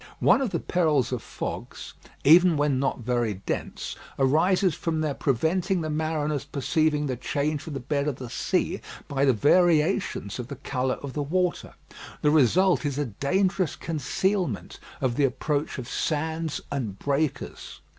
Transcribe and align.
One 0.17 0.41
of 0.41 0.49
the 0.49 0.59
perils 0.59 1.11
of 1.11 1.21
fogs, 1.21 1.93
even 2.23 2.57
when 2.57 2.79
not 2.79 3.01
very 3.01 3.35
dense, 3.35 3.95
arises 4.17 4.73
from 4.73 5.01
their 5.01 5.13
preventing 5.13 5.81
the 5.81 5.91
mariners 5.91 6.43
perceiving 6.43 7.05
the 7.05 7.15
change 7.15 7.67
of 7.67 7.75
the 7.75 7.79
bed 7.79 8.07
of 8.07 8.15
the 8.15 8.27
sea 8.31 8.81
by 9.07 9.25
the 9.25 9.33
variations 9.33 10.39
of 10.39 10.47
the 10.47 10.55
colour 10.55 10.95
of 11.03 11.13
the 11.13 11.21
water. 11.21 11.75
The 12.23 12.31
result 12.31 12.83
is 12.83 12.97
a 12.97 13.05
dangerous 13.05 13.75
concealment 13.75 14.79
of 15.01 15.17
the 15.17 15.23
approach 15.25 15.77
of 15.77 15.87
sands 15.87 16.61
and 16.71 16.97
breakers. 16.97 17.81